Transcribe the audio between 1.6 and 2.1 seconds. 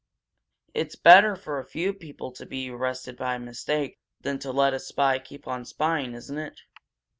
few